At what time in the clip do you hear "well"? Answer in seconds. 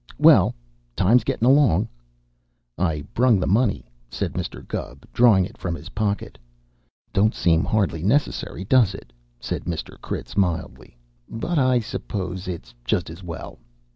0.17-0.55, 13.21-13.59